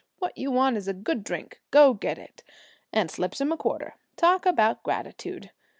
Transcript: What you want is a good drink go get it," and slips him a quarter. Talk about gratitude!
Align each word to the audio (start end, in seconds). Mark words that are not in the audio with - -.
What 0.17 0.35
you 0.35 0.49
want 0.49 0.77
is 0.77 0.87
a 0.87 0.95
good 0.95 1.23
drink 1.23 1.61
go 1.69 1.93
get 1.93 2.17
it," 2.17 2.41
and 2.91 3.11
slips 3.11 3.39
him 3.39 3.51
a 3.51 3.55
quarter. 3.55 3.97
Talk 4.17 4.47
about 4.47 4.81
gratitude! 4.81 5.51